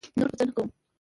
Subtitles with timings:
[0.17, 0.69] نور به څه نه کووم.